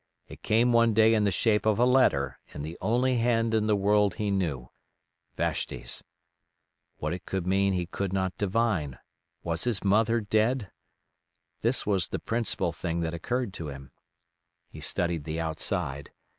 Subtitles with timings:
[0.27, 3.67] It came one day in the shape of a letter in the only hand in
[3.67, 6.03] the world he knew—Vashti's.
[6.97, 10.71] What it could mean he could not divine—was his mother dead?
[11.61, 13.91] This was the principal thing that occurred to him.
[14.71, 16.09] He studied the outside.